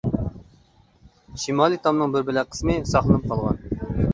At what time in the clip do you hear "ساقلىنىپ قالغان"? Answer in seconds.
2.95-3.63